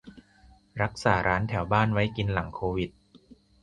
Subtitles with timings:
[0.81, 2.89] -รักษาร้านแถวบ้านไว้กินหลังโควิด